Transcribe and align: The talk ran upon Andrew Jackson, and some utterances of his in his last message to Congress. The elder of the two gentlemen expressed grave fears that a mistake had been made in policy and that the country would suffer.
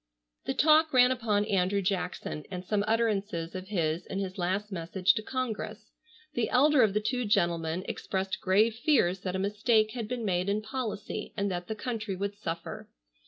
The 0.45 0.55
talk 0.55 0.91
ran 0.93 1.11
upon 1.11 1.45
Andrew 1.45 1.83
Jackson, 1.83 2.43
and 2.49 2.65
some 2.65 2.83
utterances 2.87 3.53
of 3.53 3.67
his 3.67 4.07
in 4.07 4.17
his 4.17 4.39
last 4.39 4.71
message 4.71 5.13
to 5.13 5.21
Congress. 5.21 5.91
The 6.33 6.49
elder 6.49 6.81
of 6.81 6.95
the 6.95 6.99
two 6.99 7.23
gentlemen 7.23 7.85
expressed 7.87 8.41
grave 8.41 8.73
fears 8.73 9.19
that 9.19 9.35
a 9.35 9.37
mistake 9.37 9.91
had 9.91 10.07
been 10.07 10.25
made 10.25 10.49
in 10.49 10.63
policy 10.63 11.33
and 11.37 11.51
that 11.51 11.67
the 11.67 11.75
country 11.75 12.15
would 12.15 12.35
suffer. 12.35 12.87